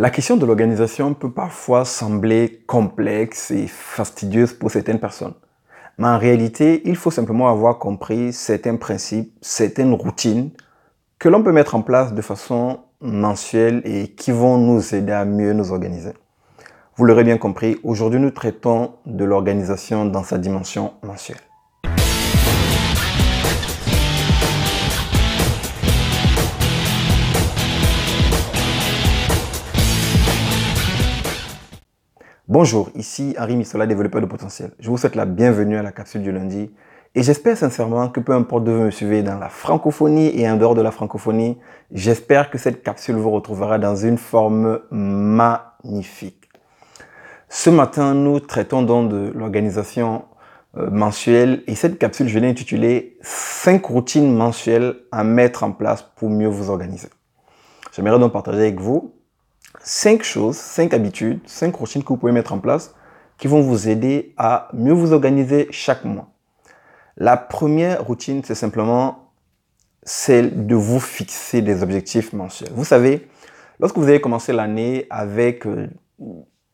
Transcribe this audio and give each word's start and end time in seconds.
La 0.00 0.10
question 0.10 0.36
de 0.36 0.46
l'organisation 0.46 1.12
peut 1.12 1.32
parfois 1.32 1.84
sembler 1.84 2.62
complexe 2.68 3.50
et 3.50 3.66
fastidieuse 3.66 4.52
pour 4.52 4.70
certaines 4.70 5.00
personnes. 5.00 5.34
Mais 5.98 6.06
en 6.06 6.18
réalité, 6.18 6.82
il 6.84 6.94
faut 6.94 7.10
simplement 7.10 7.48
avoir 7.48 7.80
compris 7.80 8.32
certains 8.32 8.76
principes, 8.76 9.36
certaines 9.42 9.92
routines 9.92 10.50
que 11.18 11.28
l'on 11.28 11.42
peut 11.42 11.50
mettre 11.50 11.74
en 11.74 11.82
place 11.82 12.14
de 12.14 12.22
façon 12.22 12.78
mensuelle 13.00 13.82
et 13.84 14.06
qui 14.06 14.30
vont 14.30 14.56
nous 14.56 14.94
aider 14.94 15.10
à 15.10 15.24
mieux 15.24 15.52
nous 15.52 15.72
organiser. 15.72 16.12
Vous 16.94 17.04
l'aurez 17.04 17.24
bien 17.24 17.36
compris, 17.36 17.76
aujourd'hui 17.82 18.20
nous 18.20 18.30
traitons 18.30 18.92
de 19.04 19.24
l'organisation 19.24 20.04
dans 20.04 20.22
sa 20.22 20.38
dimension 20.38 20.92
mensuelle. 21.02 21.47
Bonjour, 32.48 32.88
ici 32.94 33.36
Henri 33.38 33.56
Missola, 33.56 33.86
développeur 33.86 34.22
de 34.22 34.26
potentiel. 34.26 34.70
Je 34.80 34.88
vous 34.88 34.96
souhaite 34.96 35.16
la 35.16 35.26
bienvenue 35.26 35.76
à 35.76 35.82
la 35.82 35.92
capsule 35.92 36.22
du 36.22 36.32
lundi 36.32 36.70
et 37.14 37.22
j'espère 37.22 37.58
sincèrement 37.58 38.08
que 38.08 38.20
peu 38.20 38.32
importe 38.32 38.64
de 38.64 38.72
vous 38.72 38.84
me 38.84 38.90
suivez 38.90 39.22
dans 39.22 39.38
la 39.38 39.50
francophonie 39.50 40.30
et 40.34 40.48
en 40.48 40.56
dehors 40.56 40.74
de 40.74 40.80
la 40.80 40.90
francophonie, 40.90 41.58
j'espère 41.92 42.48
que 42.48 42.56
cette 42.56 42.82
capsule 42.82 43.16
vous 43.16 43.30
retrouvera 43.30 43.78
dans 43.78 43.96
une 43.96 44.16
forme 44.16 44.80
magnifique. 44.90 46.48
Ce 47.50 47.68
matin, 47.68 48.14
nous 48.14 48.40
traitons 48.40 48.80
donc 48.80 49.10
de 49.10 49.30
l'organisation 49.34 50.24
euh, 50.78 50.88
mensuelle 50.88 51.64
et 51.66 51.74
cette 51.74 51.98
capsule, 51.98 52.28
je 52.28 52.38
l'ai 52.38 52.48
intitulée 52.48 53.18
5 53.20 53.84
routines 53.84 54.34
mensuelles 54.34 54.96
à 55.12 55.22
mettre 55.22 55.64
en 55.64 55.72
place 55.72 56.02
pour 56.16 56.30
mieux 56.30 56.48
vous 56.48 56.70
organiser. 56.70 57.10
J'aimerais 57.92 58.18
donc 58.18 58.32
partager 58.32 58.60
avec 58.60 58.80
vous 58.80 59.17
cinq 59.82 60.22
choses, 60.22 60.56
cinq 60.56 60.94
habitudes, 60.94 61.40
cinq 61.46 61.76
routines 61.76 62.02
que 62.02 62.08
vous 62.08 62.16
pouvez 62.16 62.32
mettre 62.32 62.52
en 62.52 62.58
place 62.58 62.94
qui 63.38 63.46
vont 63.46 63.60
vous 63.60 63.88
aider 63.88 64.34
à 64.36 64.68
mieux 64.72 64.92
vous 64.92 65.12
organiser 65.12 65.68
chaque 65.70 66.04
mois. 66.04 66.28
La 67.16 67.36
première 67.36 68.04
routine, 68.04 68.42
c'est 68.44 68.54
simplement 68.54 69.32
celle 70.02 70.66
de 70.66 70.74
vous 70.74 71.00
fixer 71.00 71.62
des 71.62 71.82
objectifs 71.82 72.32
mensuels. 72.32 72.72
Vous 72.74 72.84
savez, 72.84 73.28
lorsque 73.78 73.96
vous 73.96 74.08
avez 74.08 74.20
commencé 74.20 74.52
l'année 74.52 75.06
avec 75.10 75.66
euh, 75.66 75.88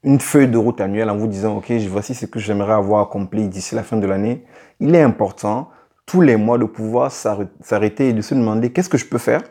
une 0.02 0.20
feuille 0.20 0.48
de 0.48 0.58
route 0.58 0.80
annuelle 0.80 1.10
en 1.10 1.16
vous 1.16 1.26
disant, 1.26 1.56
OK, 1.56 1.70
voici 1.88 2.14
ce 2.14 2.26
que 2.26 2.38
j'aimerais 2.38 2.74
avoir 2.74 3.02
accompli 3.02 3.48
d'ici 3.48 3.74
la 3.74 3.82
fin 3.82 3.96
de 3.96 4.06
l'année, 4.06 4.44
il 4.80 4.94
est 4.94 5.02
important 5.02 5.70
tous 6.06 6.20
les 6.20 6.36
mois 6.36 6.58
de 6.58 6.64
pouvoir 6.64 7.10
s'arrêter 7.10 8.10
et 8.10 8.12
de 8.12 8.20
se 8.20 8.34
demander 8.34 8.70
qu'est-ce 8.70 8.90
que 8.90 8.98
je 8.98 9.06
peux 9.06 9.18
faire 9.18 9.42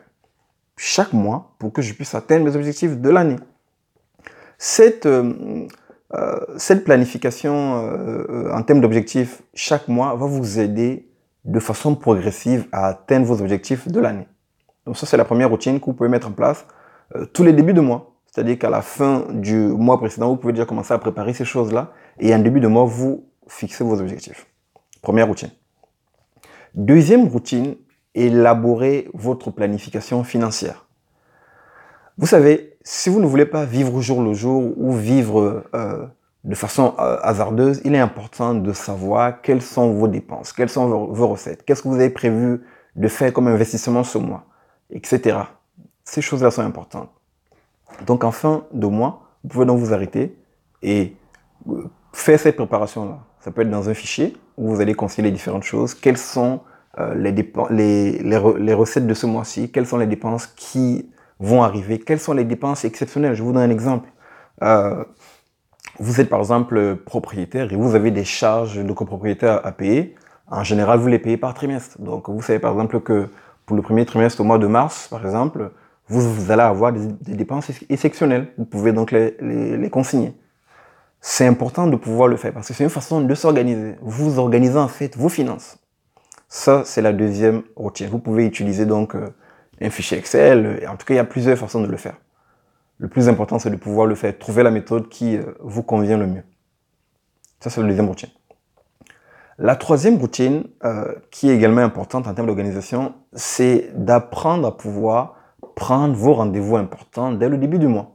chaque 0.78 1.14
mois 1.14 1.56
pour 1.60 1.72
que 1.74 1.82
je 1.82 1.94
puisse 1.94 2.16
atteindre 2.16 2.46
mes 2.46 2.56
objectifs 2.56 2.98
de 2.98 3.10
l'année. 3.10 3.38
Cette, 4.58 5.06
euh, 5.06 5.68
euh, 6.14 6.40
cette 6.58 6.84
planification 6.84 7.86
euh, 7.86 8.52
en 8.54 8.62
termes 8.64 8.82
d'objectifs 8.82 9.42
chaque 9.54 9.88
mois 9.88 10.16
va 10.16 10.26
vous 10.26 10.60
aider 10.60 11.10
de 11.46 11.60
façon 11.60 11.96
progressive 11.96 12.68
à 12.72 12.88
atteindre 12.88 13.26
vos 13.26 13.42
objectifs 13.42 13.88
de 13.88 14.00
l'année. 14.00 14.28
Donc 14.86 14.98
ça, 14.98 15.06
c'est 15.06 15.18
la 15.18 15.26
première 15.26 15.50
routine 15.50 15.80
que 15.80 15.86
vous 15.86 15.94
pouvez 15.94 16.10
mettre 16.10 16.28
en 16.28 16.32
place 16.32 16.66
tous 17.34 17.44
les 17.44 17.54
débuts 17.54 17.74
de 17.74 17.82
mois. 17.82 18.16
C'est-à-dire 18.26 18.58
qu'à 18.58 18.70
la 18.70 18.82
fin 18.82 19.26
du 19.30 19.56
mois 19.56 20.00
précédent, 20.00 20.30
vous 20.30 20.38
pouvez 20.38 20.54
déjà 20.54 20.66
commencer 20.66 20.94
à 20.94 20.98
préparer 20.98 21.34
ces 21.34 21.46
choses-là 21.46 21.92
et 22.20 22.34
en 22.34 22.40
début 22.40 22.60
de 22.60 22.68
mois, 22.68 22.86
vous 22.86 23.30
fixez 23.48 23.84
vos 23.84 24.00
objectifs. 24.00 24.48
Première 25.02 25.28
routine. 25.28 25.52
Deuxième 26.74 27.28
routine, 27.28 27.76
élaborer 28.16 29.10
votre 29.14 29.52
planification 29.52 30.24
financière. 30.24 30.86
Vous 32.18 32.28
savez, 32.28 32.78
si 32.84 33.10
vous 33.10 33.20
ne 33.20 33.26
voulez 33.26 33.46
pas 33.46 33.66
vivre 33.66 33.96
au 33.96 34.02
jour 34.02 34.22
le 34.22 34.34
jour 34.34 34.74
ou 34.78 34.94
vivre 34.94 35.64
euh, 35.74 36.06
de 36.44 36.56
façon 36.56 36.94
euh, 37.00 37.18
hasardeuse, 37.22 37.82
il 37.86 37.96
est 37.96 38.00
important 38.00 38.54
de 38.54 38.74
savoir 38.74 39.42
quelles 39.42 39.62
sont 39.62 39.94
vos 39.94 40.08
dépenses, 40.08 40.54
quelles 40.54 40.70
sont 40.70 40.88
vos, 40.88 41.28
recettes, 41.28 41.66
qu'est-ce 41.66 41.82
que 41.82 41.88
vous 41.88 41.96
avez 41.96 42.10
prévu 42.10 42.62
de 42.96 43.08
faire 43.08 43.34
comme 43.34 43.48
investissement 43.48 44.04
ce 44.04 44.18
mois, 44.18 44.46
etc. 44.92 45.38
Ces 46.04 46.22
choses-là 46.22 46.52
sont 46.52 46.62
importantes. 46.62 47.10
Donc 48.06 48.24
en 48.24 48.32
fin 48.32 48.66
de 48.74 48.88
mois, 48.88 49.24
vous 49.44 49.50
pouvez 49.50 49.66
donc 49.66 49.80
vous 49.80 49.94
arrêter 49.94 50.38
et 50.82 51.16
euh, 51.70 51.90
faire 52.12 52.40
cette 52.40 52.58
préparation-là. 52.58 53.20
Ça 53.40 53.52
peut 53.52 53.62
être 53.62 53.72
dans 53.72 53.90
un 53.90 53.94
fichier 53.94 54.38
où 54.58 54.70
vous 54.70 54.82
allez 54.82 54.94
concilier 54.94 55.32
différentes 55.32 55.64
choses. 55.64 55.96
Quelles 55.96 56.18
sont 56.18 56.62
euh, 57.00 57.16
les, 57.16 57.32
les, 57.32 58.20
les, 58.20 58.74
recettes 58.74 59.08
de 59.08 59.14
ce 59.14 59.26
mois-ci, 59.26 59.72
quelles 59.72 59.88
sont 59.88 59.98
les 59.98 60.06
dépenses 60.06 60.46
qui 60.46 61.10
vont 61.40 61.64
arriver, 61.64 62.00
quelles 62.00 62.20
sont 62.20 62.34
les 62.34 62.46
dépenses 62.46 62.86
exceptionnelles? 62.86 63.34
Je 63.34 63.42
vous 63.42 63.52
donne 63.52 63.64
un 63.64 63.72
exemple. 63.72 64.10
Euh, 64.62 65.04
vous 66.00 66.22
êtes 66.22 66.30
par 66.30 66.40
exemple 66.40 66.96
propriétaire 66.98 67.72
et 67.74 67.76
vous 67.76 67.96
avez 67.96 68.12
des 68.12 68.24
charges 68.24 68.84
de 68.84 68.94
copropriétaire 68.94 69.66
à 69.66 69.72
payer. 69.72 70.16
En 70.48 70.64
général, 70.64 71.00
vous 71.00 71.08
les 71.08 71.20
payez 71.20 71.38
par 71.38 71.54
trimestre. 71.54 72.00
Donc, 72.00 72.30
vous 72.30 72.42
savez 72.42 72.60
par 72.60 72.72
exemple 72.72 73.00
que 73.00 73.28
pour 73.66 73.76
le 73.76 73.82
premier 73.82 74.06
trimestre 74.06 74.42
au 74.42 74.44
mois 74.44 74.60
de 74.60 74.68
mars, 74.68 75.08
par 75.10 75.26
exemple, 75.26 75.72
vous, 76.08 76.22
vous 76.22 76.52
allez 76.52 76.62
avoir 76.62 76.94
des, 76.94 77.08
des, 77.22 77.36
dépenses 77.36 77.72
exceptionnelles. 77.90 78.54
Vous 78.58 78.66
pouvez 78.66 78.92
donc 78.92 79.12
les, 79.12 79.36
les, 79.40 79.78
les 79.78 79.90
consigner. 79.90 80.34
C'est 81.22 81.48
important 81.48 81.88
de 81.88 81.96
pouvoir 81.96 82.28
le 82.28 82.36
faire 82.36 82.54
parce 82.54 82.68
que 82.68 82.74
c'est 82.74 82.84
une 82.84 82.90
façon 82.90 83.22
de 83.22 83.36
s'organiser. 83.36 83.96
Vous 84.02 84.38
organisez 84.38 84.78
en 84.78 84.90
fait 84.90 85.16
vos 85.18 85.30
finances. 85.30 85.78
Ça, 86.56 86.84
c'est 86.86 87.02
la 87.02 87.14
deuxième 87.14 87.64
routine. 87.76 88.10
Vous 88.10 88.20
pouvez 88.20 88.46
utiliser 88.46 88.86
donc 88.86 89.16
euh, 89.16 89.28
un 89.82 89.90
fichier 89.90 90.20
Excel. 90.20 90.88
En 90.88 90.98
tout 90.98 91.06
cas, 91.08 91.16
il 91.16 91.18
y 91.18 91.20
a 91.20 91.24
plusieurs 91.24 91.58
façons 91.58 91.82
de 91.82 91.88
le 91.88 91.98
faire. 91.98 92.14
Le 93.00 93.08
plus 93.08 93.28
important, 93.28 93.58
c'est 93.58 93.72
de 93.72 93.76
pouvoir 93.76 94.06
le 94.06 94.14
faire, 94.14 94.38
trouver 94.38 94.62
la 94.62 94.70
méthode 94.70 95.10
qui 95.10 95.36
euh, 95.36 95.46
vous 95.62 95.82
convient 95.82 96.16
le 96.16 96.28
mieux. 96.28 96.44
Ça, 97.60 97.72
c'est 97.72 97.82
la 97.82 97.88
deuxième 97.88 98.08
routine. 98.08 98.30
La 99.58 99.76
troisième 99.76 100.18
routine, 100.18 100.66
euh, 100.86 101.16
qui 101.32 101.50
est 101.50 101.56
également 101.56 101.82
importante 101.82 102.28
en 102.28 102.36
termes 102.36 102.46
d'organisation, 102.46 103.16
c'est 103.34 103.90
d'apprendre 103.96 104.68
à 104.68 104.78
pouvoir 104.78 105.38
prendre 105.76 106.14
vos 106.14 106.36
rendez-vous 106.36 106.78
importants 106.78 107.32
dès 107.32 107.50
le 107.50 107.58
début 107.58 107.80
du 107.80 107.88
mois. 107.88 108.12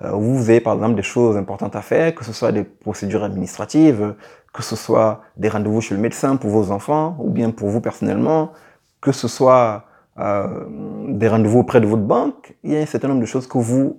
vous 0.00 0.50
avez 0.50 0.60
par 0.60 0.74
exemple 0.74 0.94
des 0.94 1.02
choses 1.02 1.36
importantes 1.36 1.74
à 1.74 1.82
faire, 1.82 2.14
que 2.14 2.24
ce 2.24 2.32
soit 2.32 2.52
des 2.52 2.62
procédures 2.62 3.24
administratives, 3.24 4.14
que 4.52 4.62
ce 4.62 4.76
soit 4.76 5.22
des 5.36 5.48
rendez-vous 5.48 5.80
chez 5.80 5.94
le 5.94 6.00
médecin 6.00 6.36
pour 6.36 6.50
vos 6.50 6.70
enfants 6.70 7.16
ou 7.18 7.30
bien 7.30 7.50
pour 7.50 7.68
vous 7.68 7.80
personnellement, 7.80 8.52
que 9.00 9.12
ce 9.12 9.28
soit 9.28 9.84
euh, 10.18 10.66
des 11.08 11.28
rendez-vous 11.28 11.60
auprès 11.60 11.80
de 11.80 11.86
votre 11.86 12.02
banque, 12.02 12.54
il 12.62 12.72
y 12.72 12.76
a 12.76 12.80
un 12.80 12.86
certain 12.86 13.08
nombre 13.08 13.20
de 13.20 13.26
choses 13.26 13.46
que 13.46 13.58
vous 13.58 13.96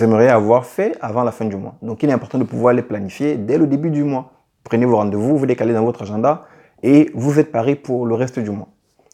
aimeriez 0.00 0.28
avoir 0.28 0.66
fait 0.66 0.96
avant 1.00 1.22
la 1.22 1.30
fin 1.32 1.44
du 1.44 1.56
mois. 1.56 1.74
Donc 1.82 2.02
il 2.02 2.10
est 2.10 2.12
important 2.12 2.38
de 2.38 2.44
pouvoir 2.44 2.74
les 2.74 2.82
planifier 2.82 3.36
dès 3.36 3.58
le 3.58 3.66
début 3.66 3.90
du 3.90 4.02
mois. 4.02 4.32
Prenez 4.64 4.86
vos 4.86 4.96
rendez-vous, 4.96 5.36
vous 5.36 5.44
les 5.44 5.54
dans 5.54 5.84
votre 5.84 6.02
agenda 6.02 6.42
et 6.82 7.10
vous 7.14 7.38
êtes 7.38 7.52
paré 7.52 7.76
pour 7.76 8.06
le 8.06 8.14
reste 8.14 8.38
du 8.40 8.50
mois. 8.50 8.68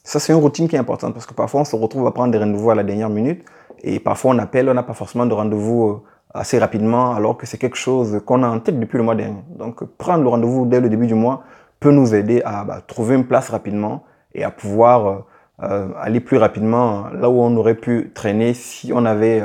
Ça, 0.05 0.19
c'est 0.19 0.33
une 0.33 0.39
routine 0.39 0.69
qui 0.69 0.77
est 0.77 0.79
importante 0.79 1.13
parce 1.13 1.27
que 1.27 1.35
parfois 1.35 1.61
on 1.61 1.65
se 1.65 1.77
retrouve 1.77 2.07
à 2.07 2.13
prendre 2.13 2.33
des 2.33 2.39
rendez-vous 2.39 2.71
à 2.71 2.75
la 2.75 2.83
dernière 2.83 3.11
minute 3.11 3.45
et 3.83 4.01
parfois 4.01 4.31
on 4.35 4.39
appelle, 4.39 4.69
on 4.69 4.75
n'a 4.75 4.83
pas 4.83 4.95
forcément 4.95 5.27
de 5.27 5.35
rendez-vous 5.35 5.89
euh, 5.89 6.03
assez 6.39 6.59
rapidement 6.59 7.15
alors 7.15 7.37
que 7.37 7.47
c'est 7.47 7.59
quelque 7.59 7.77
chose 7.77 8.21
qu'on 8.25 8.43
a 8.43 8.49
en 8.49 8.61
tête 8.61 8.79
depuis 8.79 8.99
le 8.99 9.05
mois 9.05 9.15
dernier. 9.15 9.43
Donc 9.59 9.85
prendre 9.97 10.23
le 10.23 10.29
rendez-vous 10.29 10.67
dès 10.67 10.81
le 10.81 10.89
début 10.89 11.07
du 11.07 11.15
mois 11.15 11.43
peut 11.81 11.91
nous 11.91 12.15
aider 12.15 12.43
à 12.45 12.65
bah, 12.65 12.81
trouver 12.87 13.17
une 13.17 13.27
place 13.27 13.51
rapidement 13.51 14.05
et 14.35 14.45
à 14.45 14.51
pouvoir 14.51 15.07
euh, 15.07 15.19
euh, 15.63 15.89
aller 15.99 16.21
plus 16.21 16.37
rapidement 16.37 17.09
là 17.09 17.29
où 17.31 17.41
on 17.41 17.57
aurait 17.57 17.75
pu 17.75 18.13
traîner 18.15 18.55
si 18.55 18.93
on 18.93 19.05
avait 19.05 19.45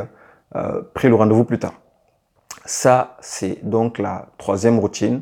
euh, 0.56 0.82
pris 0.94 1.10
le 1.10 1.16
rendez-vous 1.16 1.44
plus 1.44 1.60
tard. 1.60 1.74
Ça, 2.66 3.18
c'est 3.20 3.68
donc 3.68 3.98
la 3.98 4.28
troisième 4.38 4.80
routine 4.80 5.22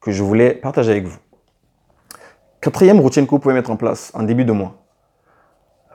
que 0.00 0.12
je 0.12 0.22
voulais 0.22 0.54
partager 0.54 0.92
avec 0.92 1.06
vous. 1.06 1.18
Quatrième 2.60 3.00
routine 3.00 3.24
que 3.26 3.30
vous 3.30 3.38
pouvez 3.38 3.54
mettre 3.54 3.70
en 3.70 3.76
place 3.76 4.12
en 4.14 4.22
début 4.22 4.44
de 4.44 4.52
mois. 4.52 4.74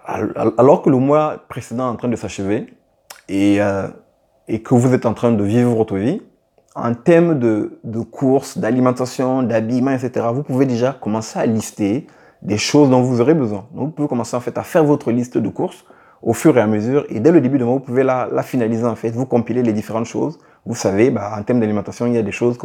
Alors 0.05 0.81
que 0.81 0.89
le 0.89 0.97
mois 0.97 1.45
précédent 1.47 1.87
est 1.87 1.91
en 1.91 1.95
train 1.95 2.09
de 2.09 2.15
s'achever 2.17 2.73
et 3.29 3.59
et 4.47 4.61
que 4.61 4.73
vous 4.73 4.93
êtes 4.93 5.05
en 5.05 5.13
train 5.13 5.31
de 5.31 5.43
vivre 5.43 5.73
votre 5.75 5.95
vie, 5.95 6.21
en 6.75 6.93
termes 6.93 7.37
de, 7.37 7.79
courses, 8.11 8.57
d'alimentation, 8.57 9.43
d'habillement, 9.43 9.91
etc., 9.91 10.27
vous 10.33 10.43
pouvez 10.43 10.65
déjà 10.65 10.91
commencer 10.93 11.39
à 11.39 11.45
lister 11.45 12.07
des 12.41 12.57
choses 12.57 12.89
dont 12.89 13.01
vous 13.01 13.21
aurez 13.21 13.35
besoin. 13.35 13.65
Donc, 13.73 13.87
vous 13.87 13.91
pouvez 13.91 14.07
commencer 14.07 14.35
en 14.35 14.39
fait 14.39 14.57
à 14.57 14.63
faire 14.63 14.83
votre 14.83 15.11
liste 15.11 15.37
de 15.37 15.49
courses 15.49 15.85
au 16.21 16.33
fur 16.33 16.57
et 16.57 16.61
à 16.61 16.67
mesure. 16.67 17.05
Et 17.09 17.19
dès 17.19 17.31
le 17.31 17.41
début 17.41 17.57
de 17.57 17.63
mois, 17.63 17.75
vous 17.75 17.79
pouvez 17.79 18.03
la, 18.03 18.43
finaliser 18.43 18.85
en 18.85 18.95
fait. 18.95 19.11
Vous 19.11 19.25
compilez 19.25 19.61
les 19.61 19.73
différentes 19.73 20.05
choses. 20.05 20.39
Vous 20.65 20.75
savez, 20.75 21.11
bah, 21.11 21.35
en 21.37 21.43
termes 21.43 21.59
d'alimentation, 21.59 22.05
il 22.07 22.13
y 22.13 22.17
a 22.17 22.23
des 22.23 22.31
choses 22.31 22.57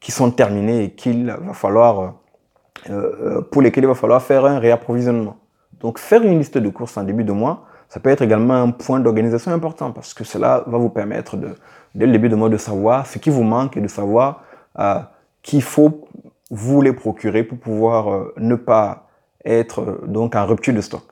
qui 0.00 0.12
sont 0.12 0.30
terminées 0.30 0.84
et 0.84 0.90
qu'il 0.90 1.26
va 1.26 1.52
falloir, 1.52 2.00
euh, 2.00 2.90
euh, 2.90 3.42
pour 3.42 3.62
lesquelles 3.62 3.84
il 3.84 3.88
va 3.88 3.94
falloir 3.94 4.22
faire 4.22 4.44
un 4.44 4.58
réapprovisionnement. 4.58 5.36
Donc, 5.80 5.98
faire 5.98 6.22
une 6.22 6.38
liste 6.38 6.58
de 6.58 6.68
courses 6.68 6.96
en 6.96 7.04
début 7.04 7.24
de 7.24 7.32
mois, 7.32 7.64
ça 7.88 8.00
peut 8.00 8.10
être 8.10 8.22
également 8.22 8.54
un 8.54 8.70
point 8.70 9.00
d'organisation 9.00 9.52
important 9.52 9.92
parce 9.92 10.12
que 10.12 10.24
cela 10.24 10.64
va 10.66 10.78
vous 10.78 10.88
permettre 10.88 11.36
de, 11.36 11.56
dès 11.94 12.06
le 12.06 12.12
début 12.12 12.28
de 12.28 12.36
mois 12.36 12.48
de 12.48 12.56
savoir 12.56 13.06
ce 13.06 13.18
qui 13.18 13.30
vous 13.30 13.42
manque 13.42 13.76
et 13.76 13.80
de 13.80 13.88
savoir 13.88 14.42
euh, 14.78 15.00
qu'il 15.42 15.62
faut 15.62 16.08
vous 16.50 16.82
les 16.82 16.92
procurer 16.92 17.42
pour 17.42 17.58
pouvoir 17.58 18.12
euh, 18.12 18.34
ne 18.36 18.54
pas 18.54 19.08
être 19.44 19.80
euh, 19.80 20.04
donc 20.06 20.36
en 20.36 20.46
rupture 20.46 20.74
de 20.74 20.80
stock. 20.80 21.04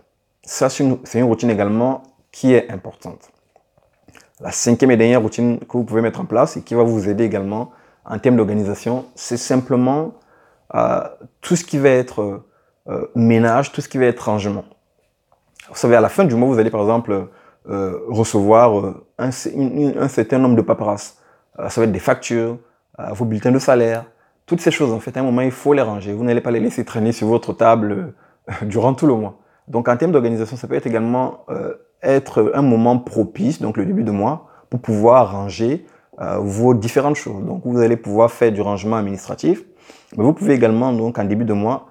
Ça, 0.43 0.69
c'est 0.69 0.85
une, 0.85 1.25
routine 1.25 1.51
également 1.51 2.03
qui 2.31 2.53
est 2.53 2.71
importante. 2.71 3.31
La 4.41 4.51
cinquième 4.51 4.91
et 4.91 4.97
dernière 4.97 5.23
routine 5.23 5.59
que 5.61 5.77
vous 5.79 5.85
pouvez 5.85 6.03
mettre 6.03 6.21
en 6.21 6.27
place 6.27 6.57
et 6.57 6.63
qui 6.63 6.75
va 6.75 6.83
vous 6.83 7.09
aider 7.09 7.25
également 7.25 7.71
en 8.05 8.19
termes 8.19 8.37
d'organisation, 8.37 9.07
c'est 9.15 9.39
simplement 9.39 10.13
tout 11.41 11.57
ce 11.57 11.65
qui 11.65 11.79
va 11.79 11.89
être 11.89 12.43
ménage, 13.15 13.73
tout 13.73 13.81
ce 13.81 13.89
qui 13.89 13.97
va 13.97 14.07
être 14.07 14.21
rangement. 14.21 14.65
Vous 15.69 15.77
savez, 15.77 15.97
à 15.97 16.01
la 16.01 16.09
fin 16.09 16.25
du 16.25 16.35
mois, 16.35 16.49
vous 16.49 16.59
allez 16.59 16.71
par 16.71 16.83
exemple 16.83 17.29
euh, 17.69 17.99
recevoir 18.09 18.95
un, 19.19 19.29
un, 19.29 20.09
certain 20.09 20.39
nombre 20.39 20.57
de 20.57 20.63
paperasses. 20.63 21.19
ça 21.69 21.81
va 21.81 21.85
être 21.87 21.93
des 21.93 21.99
factures, 21.99 22.59
vos 23.13 23.25
bulletins 23.25 23.53
de 23.53 23.59
salaire, 23.59 24.05
toutes 24.47 24.61
ces 24.61 24.71
choses. 24.71 24.93
En 24.93 25.01
fait, 25.01 25.17
à 25.17 25.21
un 25.21 25.23
moment, 25.23 25.41
il 25.41 25.51
faut 25.51 25.73
les 25.73 25.83
ranger. 25.83 26.13
Vous 26.13 26.25
n'allez 26.25 26.43
pas 26.43 26.51
les 26.51 26.61
laisser 26.61 26.85
traîner 26.85 27.13
sur 27.13 27.27
votre 27.27 27.53
table 27.53 28.15
durant 28.63 28.95
tout 28.95 29.07
le 29.07 29.15
mois. 29.15 29.39
Donc, 29.67 29.89
en 29.89 29.97
termes 29.97 30.13
d'organisation, 30.13 30.57
ça 30.57 30.69
peut 30.69 30.75
être 30.75 30.87
également 30.87 31.47
être 32.05 32.53
un 32.55 32.63
moment 32.63 32.99
propice, 32.99 33.61
donc 33.61 33.77
le 33.77 33.87
début 33.87 34.05
de 34.05 34.11
mois, 34.11 34.47
pour 34.71 34.81
pouvoir 34.81 35.33
ranger 35.33 35.87
euh, 36.21 36.39
vos 36.39 36.75
différentes 36.75 37.17
choses. 37.17 37.45
Donc, 37.45 37.63
vous 37.65 37.79
allez 37.81 37.97
pouvoir 37.97 38.31
faire 38.31 38.53
du 38.53 38.61
rangement 38.61 38.97
administratif, 38.97 39.65
mais 40.17 40.23
vous 40.23 40.33
pouvez 40.33 40.55
également, 40.55 40.93
donc, 40.93 41.19
en 41.19 41.25
début 41.25 41.45
de 41.45 41.53
mois, 41.53 41.89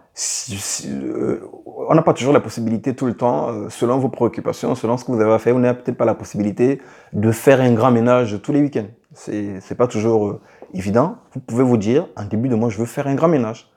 euh, 0.85 1.39
on 1.87 1.95
n'a 1.95 2.01
pas 2.01 2.13
toujours 2.13 2.33
la 2.33 2.39
possibilité 2.39 2.95
tout 2.95 3.05
le 3.05 3.13
temps, 3.13 3.49
euh, 3.49 3.69
selon 3.69 3.97
vos 3.97 4.09
préoccupations, 4.09 4.75
selon 4.75 4.97
ce 4.97 5.05
que 5.05 5.11
vous 5.11 5.21
avez 5.21 5.31
à 5.31 5.39
faire, 5.39 5.53
vous 5.53 5.59
n'avez 5.59 5.77
peut-être 5.79 5.97
pas 5.97 6.05
la 6.05 6.15
possibilité 6.15 6.81
de 7.13 7.31
faire 7.31 7.61
un 7.61 7.73
grand 7.73 7.91
ménage 7.91 8.39
tous 8.41 8.51
les 8.51 8.61
week-ends. 8.61 8.87
C'est 9.13 9.59
n'est 9.69 9.77
pas 9.77 9.87
toujours 9.87 10.39
évident. 10.73 11.17
Vous 11.33 11.39
pouvez 11.39 11.63
vous 11.63 11.77
dire, 11.77 12.07
en 12.15 12.25
début 12.25 12.49
de 12.49 12.55
mois, 12.55 12.69
je 12.69 12.77
veux 12.77 12.85
faire 12.85 13.07
un 13.07 13.15
grand 13.15 13.27
ménage. 13.27 13.69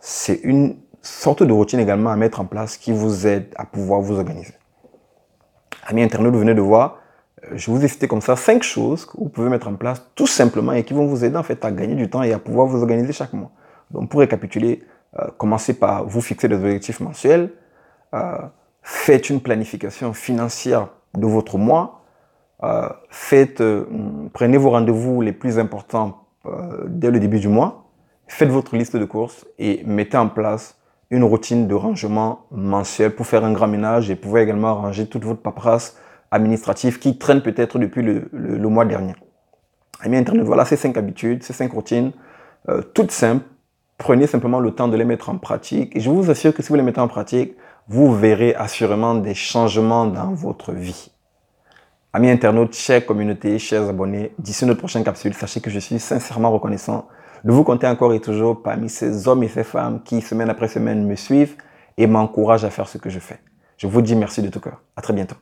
c'est 0.00 0.40
une 0.42 0.76
sorte 1.02 1.42
de 1.42 1.52
routine 1.52 1.80
également 1.80 2.10
à 2.10 2.16
mettre 2.16 2.40
en 2.40 2.46
place 2.46 2.76
qui 2.76 2.92
vous 2.92 3.26
aide 3.26 3.48
à 3.56 3.66
pouvoir 3.66 4.00
vous 4.00 4.16
organiser. 4.16 4.54
Amis 5.86 6.02
internautes, 6.02 6.32
vous 6.32 6.40
venez 6.40 6.54
de 6.54 6.62
voir, 6.62 6.98
euh, 7.44 7.52
je 7.54 7.70
vous 7.70 7.84
ai 7.84 7.88
cité 7.88 8.08
comme 8.08 8.20
ça 8.20 8.36
cinq 8.36 8.62
choses 8.62 9.04
que 9.04 9.16
vous 9.18 9.28
pouvez 9.28 9.48
mettre 9.48 9.68
en 9.68 9.74
place 9.74 10.02
tout 10.14 10.26
simplement 10.26 10.72
et 10.72 10.84
qui 10.84 10.94
vont 10.94 11.06
vous 11.06 11.24
aider 11.24 11.36
en 11.36 11.42
fait 11.42 11.64
à 11.64 11.70
gagner 11.70 11.94
du 11.94 12.08
temps 12.08 12.22
et 12.22 12.32
à 12.32 12.38
pouvoir 12.38 12.66
vous 12.66 12.80
organiser 12.80 13.12
chaque 13.12 13.32
mois. 13.32 13.50
Donc 13.90 14.10
pour 14.10 14.20
récapituler, 14.20 14.82
euh, 15.18 15.28
commencez 15.38 15.74
par 15.74 16.04
vous 16.06 16.20
fixer 16.20 16.48
des 16.48 16.56
objectifs 16.56 17.00
mensuels, 17.00 17.50
euh, 18.14 18.38
faites 18.82 19.30
une 19.30 19.40
planification 19.40 20.12
financière 20.12 20.88
de 21.14 21.26
votre 21.26 21.58
mois, 21.58 22.00
faites, 23.10 23.62
prenez 24.32 24.56
vos 24.56 24.70
rendez-vous 24.70 25.20
les 25.20 25.32
plus 25.32 25.58
importants 25.58 26.24
dès 26.86 27.10
le 27.10 27.20
début 27.20 27.38
du 27.38 27.48
mois, 27.48 27.84
faites 28.26 28.48
votre 28.48 28.74
liste 28.74 28.96
de 28.96 29.04
courses 29.04 29.46
et 29.58 29.82
mettez 29.84 30.16
en 30.16 30.28
place 30.28 30.78
une 31.10 31.24
routine 31.24 31.68
de 31.68 31.74
rangement 31.74 32.46
mensuel 32.50 33.14
pour 33.14 33.26
faire 33.26 33.44
un 33.44 33.52
grand 33.52 33.68
ménage 33.68 34.10
et 34.10 34.16
pouvoir 34.16 34.42
également 34.42 34.74
ranger 34.74 35.06
toute 35.06 35.24
votre 35.24 35.40
paperasse 35.40 35.96
administrative 36.30 36.98
qui 36.98 37.18
traîne 37.18 37.42
peut-être 37.42 37.78
depuis 37.78 38.02
le, 38.02 38.68
mois 38.68 38.84
dernier. 38.84 39.14
Amis 40.00 40.16
Internet, 40.16 40.44
voilà 40.44 40.64
ces 40.64 40.76
cinq 40.76 40.96
habitudes, 40.96 41.42
ces 41.44 41.52
cinq 41.52 41.72
routines, 41.72 42.12
euh, 42.68 42.82
toutes 42.82 43.12
simples. 43.12 43.44
Prenez 43.98 44.26
simplement 44.26 44.60
le 44.60 44.72
temps 44.72 44.88
de 44.88 44.96
les 44.96 45.04
mettre 45.04 45.30
en 45.30 45.38
pratique 45.38 45.94
et 45.94 46.00
je 46.00 46.10
vous 46.10 46.30
assure 46.30 46.52
que 46.52 46.62
si 46.62 46.68
vous 46.68 46.74
les 46.74 46.82
mettez 46.82 47.00
en 47.00 47.08
pratique, 47.08 47.54
vous 47.86 48.14
verrez 48.14 48.54
assurément 48.54 49.14
des 49.14 49.34
changements 49.34 50.06
dans 50.06 50.32
votre 50.32 50.72
vie. 50.72 51.10
Amis 52.12 52.30
internautes, 52.30 52.74
chers 52.74 53.04
communautés, 53.04 53.58
chers 53.58 53.88
abonnés, 53.88 54.32
d'ici 54.38 54.66
notre 54.66 54.78
prochaine 54.78 55.04
capsule, 55.04 55.34
sachez 55.34 55.60
que 55.60 55.70
je 55.70 55.78
suis 55.78 55.98
sincèrement 55.98 56.50
reconnaissant 56.50 57.08
de 57.44 57.52
vous 57.52 57.64
compter 57.64 57.86
encore 57.86 58.12
et 58.14 58.20
toujours 58.20 58.62
parmi 58.62 58.88
ces 58.88 59.28
hommes 59.28 59.42
et 59.42 59.48
ces 59.48 59.64
femmes 59.64 60.02
qui, 60.02 60.20
semaine 60.20 60.48
après 60.48 60.68
semaine, 60.68 61.06
me 61.06 61.16
suivent 61.16 61.56
et 61.96 62.06
m'encouragent 62.06 62.64
à 62.64 62.70
faire 62.70 62.88
ce 62.88 62.98
que 62.98 63.10
je 63.10 63.18
fais. 63.18 63.38
Je 63.76 63.86
vous 63.86 64.00
dis 64.00 64.16
merci 64.16 64.42
de 64.42 64.48
tout 64.48 64.60
cœur. 64.60 64.80
À 64.96 65.02
très 65.02 65.12
bientôt. 65.12 65.36